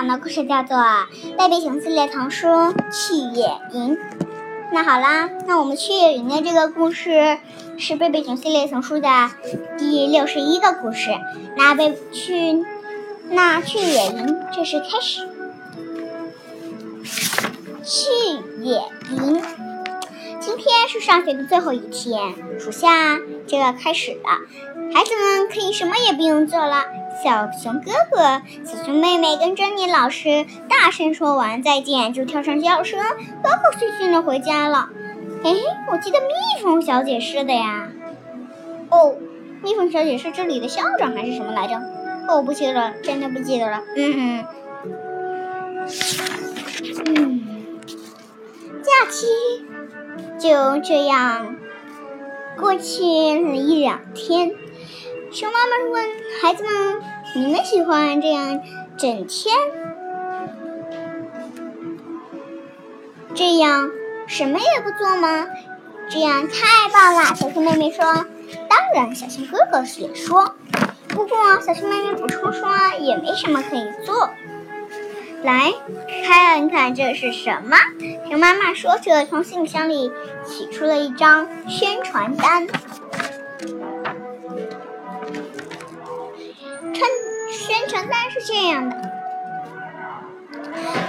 [0.00, 0.78] 讲的故事叫做
[1.36, 2.46] 《贝贝熊系列童书
[2.90, 3.96] 去野营》。
[4.72, 7.36] 那好啦，那我们去野营的这个故事
[7.76, 9.08] 是贝贝熊系列丛书的
[9.76, 11.10] 第六十一个故事。
[11.54, 12.64] 那贝去，
[13.28, 15.28] 那去野营正式开始。
[17.84, 18.08] 去
[18.62, 19.42] 野营，
[20.40, 26.84] 今天是上学的最后一天，暑假就要开始了，孩子们可以什么也不用做了。
[27.22, 32.98] 小熊哥哥、小熊妹妹跟珍妮老师大声说完再见，就跳上轿车，
[33.42, 34.88] 高高兴兴的回家了。
[35.44, 35.54] 哎，
[35.92, 37.88] 我记得蜜蜂小姐是的呀。
[38.90, 39.16] 哦，
[39.62, 41.80] 蜜蜂小姐是这里的校长还是什么来着？
[42.28, 43.82] 哦，不记得了，真的不记得了。
[43.96, 44.44] 嗯
[47.06, 47.40] 嗯，
[48.82, 49.26] 假期
[50.38, 51.56] 就这样
[52.56, 54.52] 过去了一两天。
[55.32, 56.04] 熊妈妈问
[56.42, 57.00] 孩子们
[57.36, 58.60] ：“你们喜欢这样
[58.98, 59.54] 整天
[63.32, 63.90] 这样
[64.26, 65.46] 什么也不做吗？”
[66.10, 67.36] 这样太棒了！
[67.36, 68.04] 小熊妹妹说
[68.68, 70.56] ：“当然。”小熊哥哥也说
[71.06, 74.30] ：“不过，小熊妹妹补充说，也没什么可以做。”
[75.44, 75.72] 来
[76.24, 77.76] 看看这是什么？
[78.28, 80.10] 熊妈妈说着，从信箱里
[80.44, 82.66] 取出了一张宣传单。
[87.60, 88.96] 宣传单是这样的：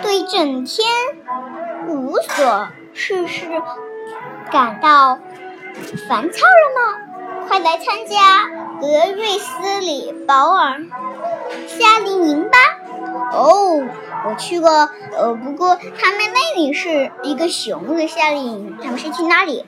[0.03, 0.85] 对整天
[1.87, 3.47] 无所事事
[4.51, 5.17] 感到
[6.09, 7.47] 烦躁了吗？
[7.47, 8.49] 快来参加
[8.81, 10.81] 格瑞斯里保尔
[11.67, 12.57] 夏令营吧！
[13.31, 13.81] 哦，
[14.27, 19.65] 我去过，呃，不过他们那里是一个熊的夏令营，他们是去哪里？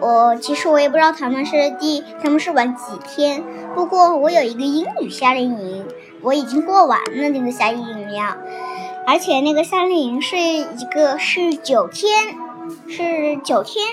[0.00, 3.44] 我其实我也不知道他们是第他们是玩几天。
[3.74, 5.86] 不过我有一个英语夏令营。
[6.22, 8.38] 我已经过完了那个夏令营了，
[9.06, 12.36] 而且那个夏令营是一个是九天，
[12.88, 13.84] 是九天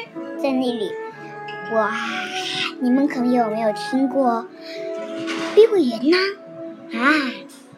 [0.41, 0.91] 在那里。
[1.73, 1.91] 哇，
[2.79, 4.47] 你们可能有没有听过
[5.55, 6.17] 碧桂园呢？
[6.97, 7.09] 啊，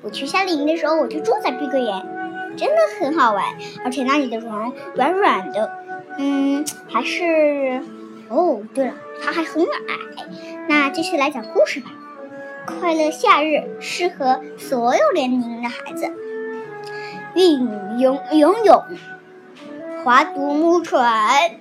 [0.01, 3.43] 我去夏令营的时候我就住在碧桂园，真的很好玩，
[3.83, 5.71] 而且那里的床软软的，
[6.17, 7.81] 嗯，还是
[8.29, 9.67] 哦，对了，它还很矮。
[10.67, 11.91] 那继续来讲故事吧。
[12.65, 16.11] 快乐夏日适合所有年龄的孩子。
[17.33, 18.83] 运游游泳、
[20.03, 21.51] 划独木船、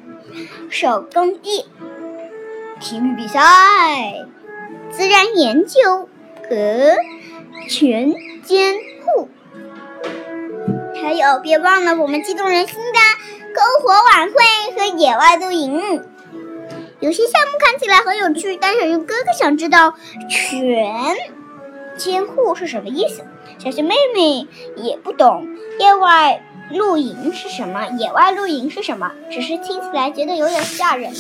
[0.69, 1.65] 手工艺、
[2.81, 3.41] 体育比赛、
[4.91, 6.09] 自然研究
[6.49, 6.97] 和
[7.69, 8.13] 全
[8.43, 8.75] 监
[9.05, 9.29] 护。
[11.01, 12.99] 还有，别忘了我们激动人心的
[13.55, 14.35] 篝火晚会
[14.77, 16.03] 和野外露营。
[17.01, 19.95] 有些项目看起来很有趣，但小熊哥哥想知道
[20.29, 21.17] 全
[21.97, 23.23] 监护是什么意思。
[23.59, 24.47] 小熊妹妹
[24.77, 31.13] 也不懂野外露营是什么，野外露营是什么，只是听起来觉得有点吓人。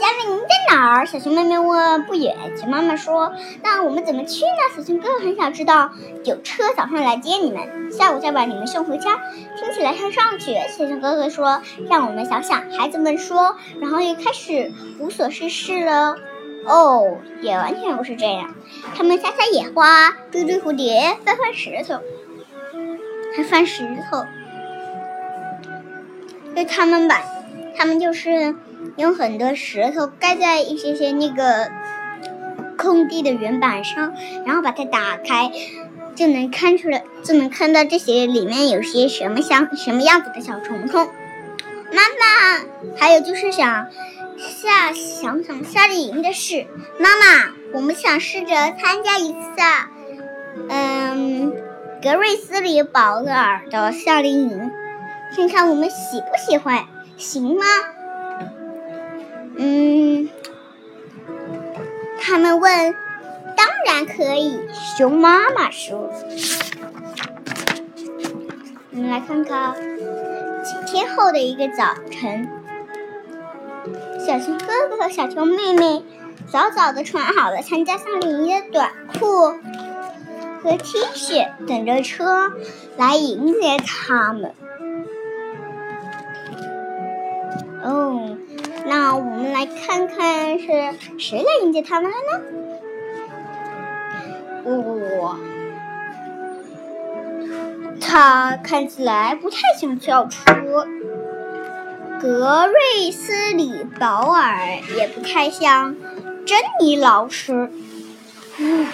[0.00, 1.06] 夏令营在哪儿？
[1.06, 2.04] 小熊妹妹问。
[2.04, 2.36] 不远。
[2.56, 3.32] 熊妈妈说
[3.64, 5.90] ：“那我们怎么去呢？”小熊哥哥很想知道。
[6.24, 9.18] 有车早上来接你们，下午再把你们送回家。
[9.58, 10.68] 听起来像上学。
[10.68, 16.16] 小熊哥哥说：“让我们想想。”孩子们说，然后又开始无所事事了。
[16.64, 18.54] 哦，也完全不是这样。
[18.94, 22.00] 他们采采野花，追追蝴蝶，翻翻石头，
[23.36, 24.24] 还翻石头。
[26.54, 27.20] 对他们吧，
[27.76, 28.54] 他们就是。
[28.96, 31.70] 用很多石头盖在一些些那个
[32.76, 34.14] 空地的圆板上，
[34.46, 35.50] 然后把它打开，
[36.14, 41.08] 就能看出来，就能看到这些里面有些什么像什么样子的小虫虫。
[41.90, 42.64] 妈妈，
[42.98, 43.88] 还有就是想
[44.38, 46.66] 下想想夏令营的事。
[46.98, 49.38] 妈妈，我们想试着参加一次，
[50.68, 51.52] 嗯，
[52.02, 54.70] 格瑞斯里保尔的夏令营，
[55.34, 56.84] 看看我们喜不喜欢，
[57.16, 57.64] 行吗？
[59.60, 60.28] 嗯，
[62.20, 62.94] 他们问
[63.56, 64.60] ：“当然可以。”
[64.96, 66.12] 熊妈妈说
[68.92, 69.74] ：“我们来看看
[70.62, 72.48] 几天后的一个早晨，
[74.24, 76.04] 小熊哥哥和小熊妹妹
[76.52, 79.48] 早早的穿好了参加夏令营的短裤
[80.62, 82.52] 和 T 恤，等着车
[82.96, 84.54] 来迎接他们。”
[89.14, 90.66] 我们来看看是
[91.18, 92.42] 谁来迎接他们了呢？
[94.64, 95.38] 我，
[98.00, 100.86] 他看起来不太想跳车。
[102.20, 104.56] 格瑞斯里保尔
[104.96, 105.94] 也不太像
[106.44, 107.70] 珍妮老师。
[108.58, 108.86] 嗯，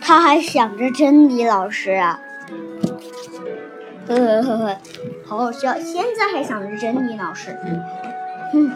[0.00, 2.20] 他还想着珍妮老师啊，
[4.08, 4.76] 呵呵呵呵，
[5.26, 5.74] 好好笑！
[5.80, 7.58] 现在还想着珍妮老师，
[8.54, 8.72] 嗯。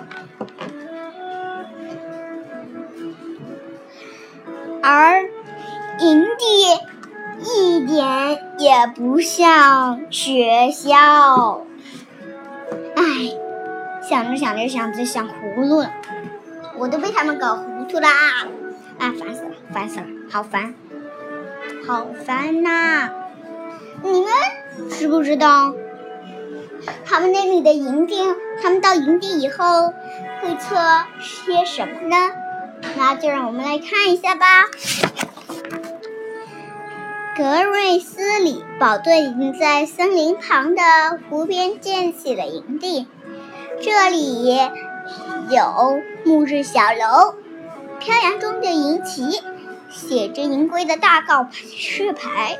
[4.82, 5.22] 而
[6.00, 6.80] 营地
[7.44, 11.66] 一点也不像学校，
[12.96, 13.02] 唉，
[14.02, 15.90] 想着想着想着想糊涂了，
[16.78, 18.08] 我都被他们搞糊涂啦！
[18.98, 20.74] 啊，烦死了，烦死了，好烦，
[21.86, 23.10] 好烦呐！
[24.02, 24.30] 你们
[24.88, 25.74] 知不知道
[27.04, 28.16] 他们那里的营地？
[28.62, 29.92] 他们到营地以后
[30.40, 30.78] 会做
[31.20, 32.16] 些什么呢？
[32.96, 34.46] 那就让我们来看一下吧。
[37.36, 40.82] 格瑞斯里堡队已经在森林旁的
[41.28, 43.06] 湖边建起了营地，
[43.80, 44.58] 这里
[45.48, 47.34] 有木质小楼、
[47.98, 49.42] 飘扬中的营旗、
[49.90, 52.58] 写着营规的大告示牌，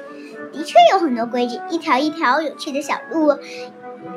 [0.52, 3.37] 的确有很多规矩，一条一条有趣的小路，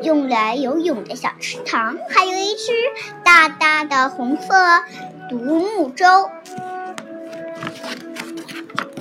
[0.02, 2.72] 用来游泳的小池塘，还有一只
[3.24, 4.54] 大大的红色。
[5.30, 6.30] 独木舟，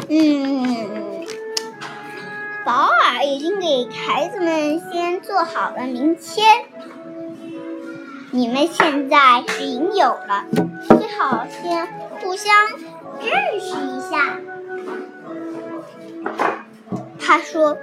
[0.09, 1.27] 嗯，
[2.65, 6.45] 保尔已经给孩子们先做好了名签。
[8.31, 10.47] 你们现在是营友了，
[10.89, 11.89] 最好先
[12.21, 12.55] 互相
[13.21, 14.39] 认识一下。
[17.19, 17.77] 他说，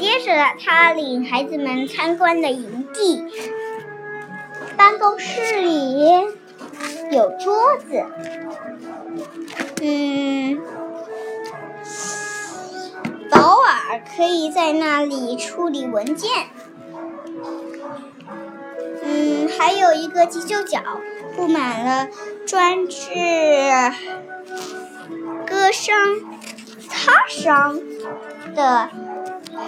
[0.00, 0.32] 接着
[0.64, 3.22] 他领孩子们参观了营地。
[4.78, 6.08] 办公室里
[7.10, 8.02] 有桌子，
[9.82, 10.58] 嗯，
[13.30, 16.30] 保尔可以在那里处理文件。
[19.02, 20.80] 嗯，还有一个急救角，
[21.36, 22.08] 布满了
[22.46, 23.10] 专治
[25.46, 25.94] 割伤、
[26.88, 27.78] 擦伤
[28.54, 28.88] 的。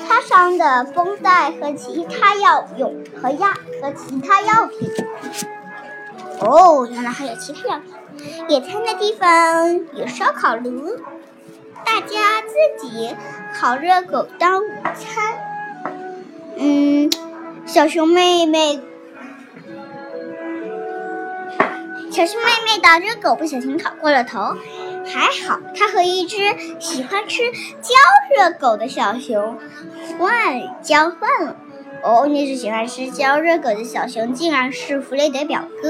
[0.07, 3.49] 擦伤的绷带和其他药用和药
[3.81, 4.91] 和其他药品。
[6.41, 7.95] 哦，原来还有其他药品。
[8.49, 10.97] 野餐的地方有烧烤炉，
[11.85, 13.15] 大家自己
[13.55, 15.35] 烤热狗当午餐。
[16.57, 17.11] 嗯，
[17.67, 18.81] 小熊妹妹，
[22.11, 24.57] 小熊妹妹的热狗不小心烤过了头。
[25.05, 26.37] 还好，他和一只
[26.79, 27.51] 喜欢吃
[27.81, 27.95] 焦
[28.37, 29.59] 热狗的小熊
[30.19, 31.57] 换交换了。
[32.03, 35.89] 哦，那只喜欢吃焦热狗的小熊竟然是弗雷德表哥！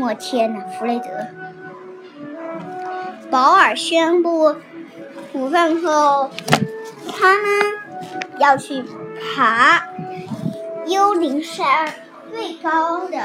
[0.00, 1.26] 我天哪，弗雷德！
[3.30, 4.56] 保尔宣布，
[5.32, 6.30] 午饭后
[7.18, 7.44] 他们
[8.38, 8.84] 要去
[9.34, 9.88] 爬
[10.86, 11.92] 幽灵山
[12.30, 13.18] 最高的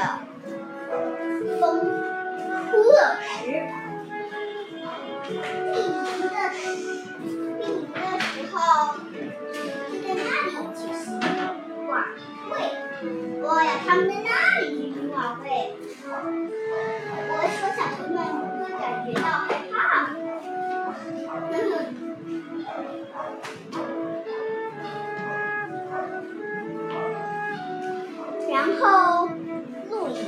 [1.60, 1.80] 峰——
[2.72, 3.14] 骷髅
[3.44, 3.77] 石。
[6.68, 7.00] 闭营的时，
[7.58, 8.56] 闭营的时候，
[9.90, 11.06] 就在那里举行
[11.88, 11.90] 晚
[12.48, 12.52] 会。
[13.42, 14.28] 哦呀，他们在那
[14.60, 15.40] 里举行晚会。
[17.30, 18.20] 我说小朋友们
[18.58, 19.72] 会感觉到害怕。
[28.50, 28.82] 然后
[29.90, 30.18] 露营，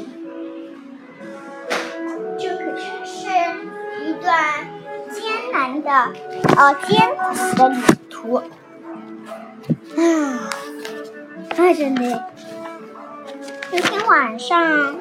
[2.39, 3.19] 这可真是
[4.05, 4.25] 一段。
[5.13, 5.91] 艰难的，
[6.57, 7.81] 呃，艰苦的旅
[8.11, 8.51] 途，啊，
[11.57, 12.25] 哎，真的。
[13.73, 14.99] 那天晚上，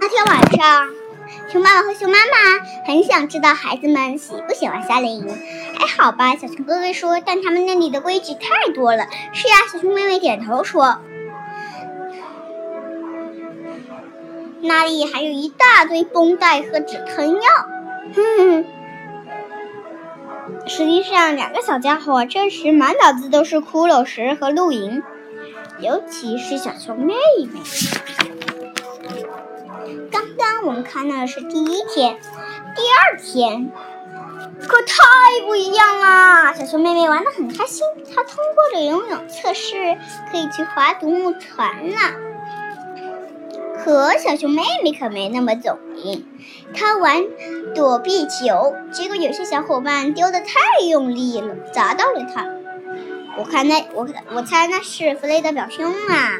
[0.00, 0.88] 那天晚上，
[1.48, 5.28] 熊爸爸和熊妈妈很想知道孩子们喜不喜欢夏令营。
[5.78, 9.06] 还好吧，小熊哥哥说，但他们那里的规矩太多了。
[9.32, 10.98] 是呀，小熊妹妹点头说，
[14.62, 17.42] 那里还有一大堆绷带和止疼药。
[18.14, 18.64] 哼哼，
[20.66, 25.02] 实际上，两个小家伙这时满脑子都是骷髅石和露营，
[25.80, 27.14] 尤其是小熊妹
[27.52, 27.60] 妹。
[30.10, 32.18] 刚刚我们看到的是第一天，
[32.76, 33.70] 第二天
[34.66, 36.52] 可太不一样啦！
[36.54, 39.98] 小熊妹妹玩的很开心，她通过了游泳测试，
[40.30, 42.29] 可以去划独木船了。
[43.82, 46.24] 可小熊妹妹可没那么走运，
[46.74, 47.24] 她玩
[47.74, 52.46] 躲避球，结果有些小伙伴丢的太用力了，砸到了她。
[53.38, 56.38] 我看那我我猜那是弗雷德表兄啊。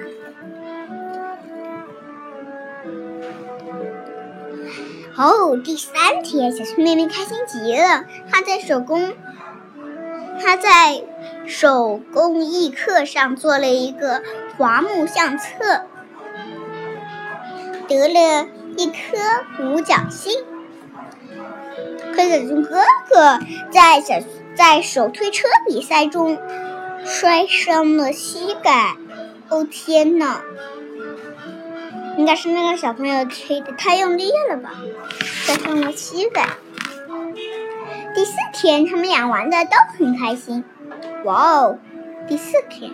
[5.17, 9.13] 哦，第三天，小熊妹妹开心极了，她在手工
[10.43, 11.03] 她在
[11.47, 14.23] 手工艺课上做了一个
[14.57, 15.87] 华木相册。
[17.91, 18.95] 得了一颗
[19.65, 20.33] 五角星，
[22.15, 23.41] 可小熊哥哥
[23.73, 24.15] 在小
[24.55, 26.39] 在手推车比赛中
[27.05, 28.95] 摔伤了膝盖。
[29.49, 30.43] 哦天呐！
[32.17, 34.71] 应该是那个小朋友推的太用力了吧，
[35.19, 36.47] 摔伤了膝盖。
[38.15, 40.63] 第四天，他们俩玩的都很开心。
[41.25, 41.79] 哇哦！
[42.29, 42.93] 第四天，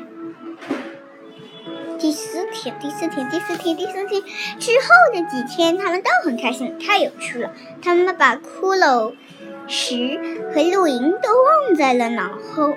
[1.99, 4.23] 第四天，第四天，第四天，第四天
[4.59, 7.51] 之后的几天，他们都很开心，太有趣了。
[7.83, 9.15] 他们把骷髅
[9.67, 10.21] 石
[10.55, 12.75] 和露营都忘在了脑后。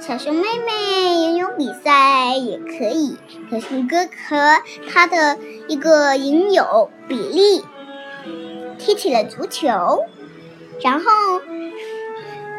[0.00, 3.16] 小熊妹妹游泳比赛也可以。
[3.50, 4.10] 小熊哥哥
[4.90, 5.38] 他的
[5.68, 7.64] 一个影友比利
[8.78, 10.04] 踢起了足球，
[10.82, 11.04] 然后，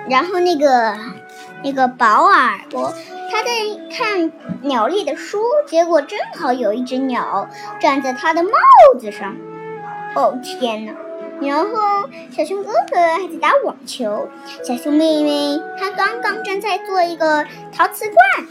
[0.08, 0.98] 然后那个
[1.64, 2.94] 那个保尔我
[3.36, 3.50] 他在
[3.92, 7.50] 看鸟类的书，结果正好有一只鸟
[7.82, 8.50] 站在他的帽
[8.98, 9.36] 子上。
[10.16, 10.94] 哦天哪！
[11.42, 14.30] 然后，小熊哥哥还在打网球，
[14.64, 18.48] 小熊妹妹她刚刚正在做一个陶瓷罐。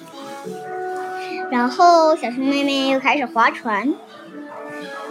[1.50, 3.94] 然后，小熊妹妹又开始划船。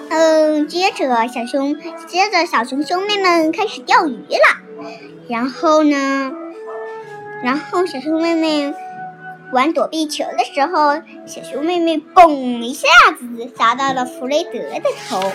[0.10, 1.76] 嗯，接着小熊，
[2.06, 4.86] 接着小熊兄妹们开始钓鱼了。
[5.28, 6.32] 然后呢，
[7.44, 8.72] 然后小熊妹妹
[9.54, 15.32] 玩躲避球的时候，小熊妹妹嘣一下子砸到了弗雷德的头。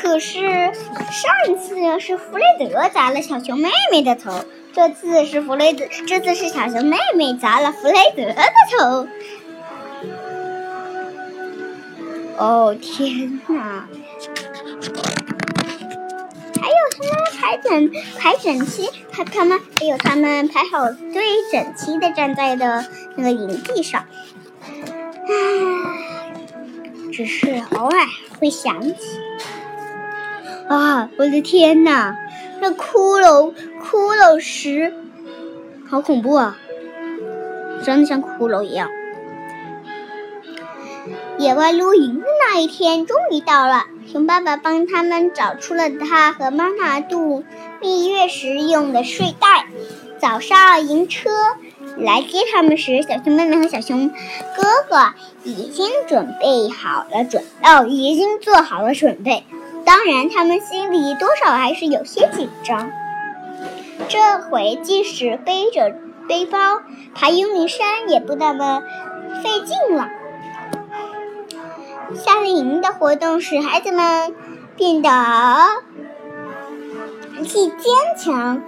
[0.00, 8.42] 可是上一次是弗雷德砸了小熊妹妹的头，这次是弗雷德，这次是小熊妹妹砸了弗雷德的
[8.78, 9.08] 头。
[12.38, 13.88] 哦天哪！
[17.00, 22.84] 他们排整排整齐，他他们还有他们排好队，整齐的站在的
[23.16, 24.04] 那个营地上。
[24.62, 25.32] 唉，
[27.12, 27.96] 只是偶尔
[28.38, 28.96] 会想起。
[30.68, 31.08] 啊！
[31.16, 32.14] 我的天哪，
[32.60, 34.92] 那骷髅骷髅石，
[35.88, 36.58] 好恐怖啊！
[37.82, 38.90] 真的像骷髅一样。
[41.38, 47.44] 野外露营的那一天终于到了，熊爸爸帮他们找出了他和妈妈度
[47.82, 49.66] 蜜月时用的睡袋。
[50.18, 51.28] 早上迎车
[51.98, 55.12] 来接他们时，小熊妹妹和小熊哥哥
[55.44, 59.44] 已经准备好了准哦，已经做好了准备。
[59.84, 62.90] 当然，他们心里多少还是有些紧张。
[64.08, 65.94] 这回即使背着
[66.26, 66.58] 背包
[67.14, 68.82] 爬幽灵山，也不那么
[69.44, 70.08] 费劲了。
[72.16, 74.34] 夏令营的活动使孩子们
[74.76, 75.10] 变得
[77.44, 77.78] 既坚
[78.16, 78.62] 强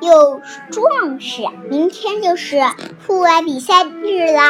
[0.00, 1.42] 又壮实。
[1.68, 2.62] 明天就是
[3.06, 4.40] 户外比赛日了，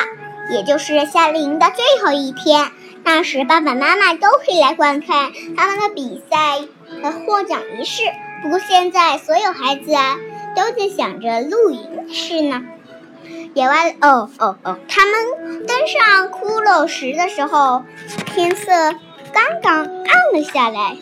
[0.51, 2.71] 也就是夏令营的最后一天。
[3.03, 6.61] 那时，爸爸妈妈都会来观看他们的比赛
[7.03, 8.03] 和获奖仪式。
[8.43, 9.93] 不过，现在所有孩子
[10.55, 12.63] 都在想着露营的事呢。
[13.55, 14.79] 野外，哦哦哦！
[14.89, 17.85] 他们登上骷髅石的时候，
[18.35, 18.67] 天色
[19.33, 20.97] 刚刚暗了下来。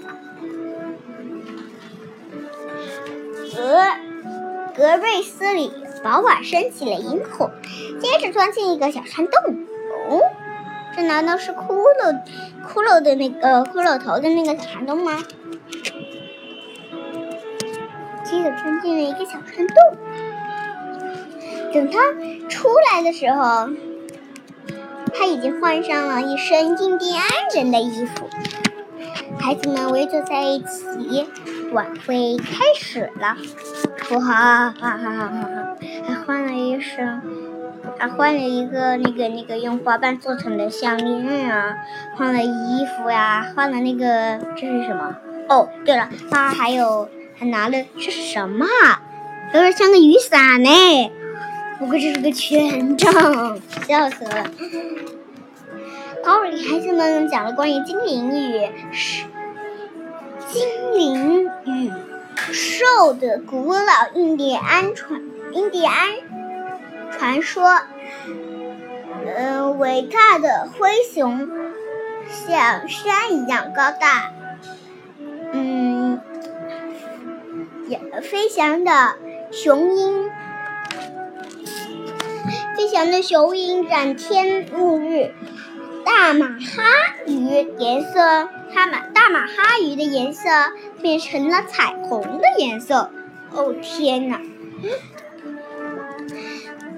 [3.56, 3.80] 格
[4.76, 5.72] 格瑞斯里
[6.04, 7.50] 保瓦升起了萤火，
[8.00, 9.64] 接着钻进一个小山洞。
[10.10, 10.20] 哦。
[10.94, 12.20] 这难道是骷髅
[12.66, 15.18] 骷髅的那个骷髅头的那个小山洞吗？
[18.24, 19.76] 接着钻进了一个小山洞。
[21.72, 21.98] 等他
[22.50, 23.70] 出来的时候，
[25.22, 27.24] 他已经换上了一身印第安
[27.54, 28.28] 人的衣服。
[29.38, 31.28] 孩子们围坐在一起，
[31.70, 33.36] 晚会开始了。
[34.10, 35.76] 哇哈哈哈哈哈！
[36.08, 37.22] 还换了一身。
[37.98, 41.76] 还换了一个那个那个用花瓣做成的项链啊，
[42.16, 45.14] 换了衣服呀，换了那个这是什么？
[45.48, 48.66] 哦，对了，他还有还拿了这是什么？
[49.54, 51.12] 有点像个雨伞呢。
[51.78, 53.12] 不过这是个权杖，
[53.86, 54.50] 笑死了。
[56.24, 58.70] 高尔给孩子们讲了关于精灵与
[60.48, 61.90] 精灵与
[62.52, 63.40] 兽的。
[63.40, 65.20] 古老印第安传
[65.52, 66.10] 印第安。
[67.10, 67.80] 传说，
[69.24, 70.68] 嗯，伟大的。
[70.78, 71.48] 灰熊
[72.28, 74.32] 像山一样高大，
[75.52, 76.20] 嗯，
[77.88, 79.16] 也飞翔的。
[79.50, 80.30] 雄鹰，
[82.76, 83.22] 飞翔的。
[83.22, 85.34] 雄鹰展天沐日，
[86.04, 86.82] 大马哈
[87.26, 90.48] 鱼颜色，它马大马哈鱼的颜色
[91.00, 93.10] 变成了彩虹的颜色，
[93.50, 94.40] 哦天哪！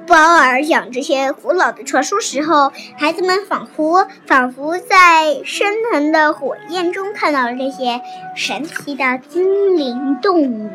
[0.07, 8.03] 保尔讲这些古老的传说时候，孩子们仿佛仿佛在升腾的火焰中看到了这些
[8.37, 10.71] 神奇的精灵动物。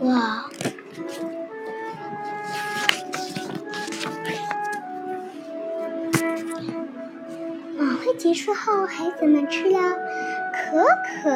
[0.00, 0.46] 哇！
[8.28, 9.78] 结束后，孩子们吃了
[10.52, 11.30] 可可、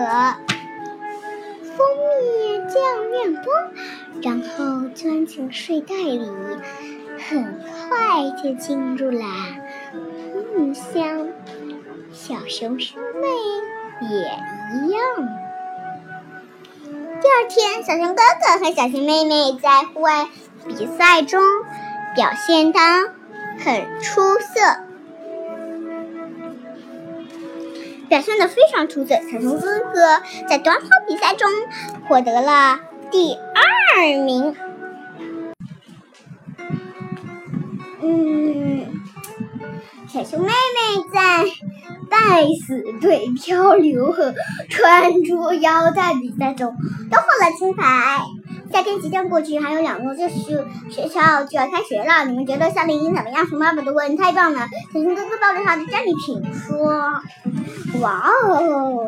[1.64, 1.86] 蜂
[2.20, 2.76] 蜜酱
[3.10, 3.50] 面包，
[4.22, 6.30] 然后钻进睡袋里，
[7.30, 9.24] 很快就进入了
[10.54, 11.28] 梦乡。
[12.12, 13.26] 小熊兄妹
[14.06, 14.18] 也
[14.74, 15.00] 一样。
[17.22, 20.28] 第二天，小熊哥哥和小熊妹妹在户外
[20.68, 21.40] 比赛中
[22.14, 22.78] 表现的
[23.64, 24.91] 很出色。
[28.12, 31.48] 表现的非常出色，小熊哥哥在短跑比赛中
[32.06, 32.78] 获得了
[33.10, 34.54] 第二名。
[38.02, 38.86] 嗯，
[40.12, 40.52] 小熊妹妹
[41.10, 41.44] 在
[42.10, 44.34] 带死队漂流和
[44.68, 46.76] 穿着腰带比赛中
[47.10, 48.20] 都获了金牌。
[48.72, 52.24] 夏天即将过去，还有两周就是学校就要开学了。
[52.24, 53.46] 你们觉得夏令营怎么样？
[53.46, 54.66] 熊爸爸都问，太棒了！
[54.92, 56.88] 小熊哥哥抱着他的战利品说。
[58.00, 59.06] 哇哦，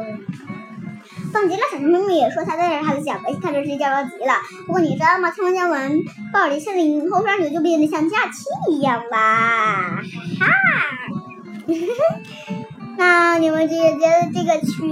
[1.33, 1.63] 棒极了！
[1.73, 4.35] 小熊妹妹也说她带着她的小飞，看着是焦急了。
[4.67, 5.31] 不过你知道吗？
[5.31, 5.91] 参加完
[6.33, 10.03] 暴力夏令营后，双牛就变得像假期一样啦！
[10.39, 10.47] 哈，
[12.99, 13.99] 那你们觉得
[14.35, 14.89] 这个去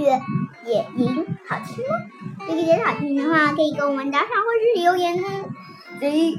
[0.65, 1.93] 野营好听吗？
[2.47, 5.27] 如果觉得好听的话，可以给我们打赏或是留言呢。
[5.99, 6.35] 再见，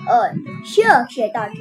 [0.65, 1.55] 谢谢大家。